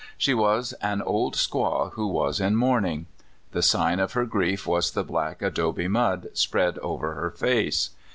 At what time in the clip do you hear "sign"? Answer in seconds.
3.61-3.99